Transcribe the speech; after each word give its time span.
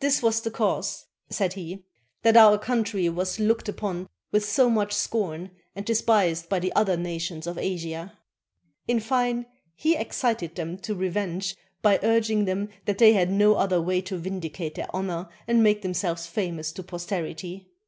"This 0.00 0.20
was 0.20 0.40
the 0.40 0.50
cause," 0.50 1.06
said 1.30 1.52
he, 1.52 1.84
"that 2.24 2.36
our 2.36 2.58
country 2.58 3.08
was 3.08 3.38
looked 3.38 3.68
upon 3.68 4.08
with 4.32 4.44
so 4.44 4.68
much 4.68 4.92
scorn, 4.92 5.52
and 5.76 5.86
despised 5.86 6.48
by 6.48 6.58
the 6.58 6.72
other 6.74 6.96
nations 6.96 7.46
of 7.46 7.56
Asia." 7.56 8.18
In 8.88 8.98
fine, 8.98 9.46
he 9.76 9.94
excited 9.94 10.56
them 10.56 10.76
to 10.78 10.96
revenge 10.96 11.54
by 11.82 12.00
urging 12.02 12.46
that 12.46 12.98
they 12.98 13.12
had 13.12 13.30
no 13.30 13.54
other 13.54 13.80
way 13.80 14.00
to 14.00 14.18
vindicate 14.18 14.74
their 14.74 14.88
honor 14.92 15.28
and 15.46 15.62
make 15.62 15.82
themselves 15.82 16.26
famous 16.26 16.72
to 16.72 16.82
posterity. 16.82 17.68